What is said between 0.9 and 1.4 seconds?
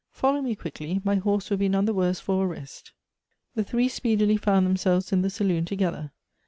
my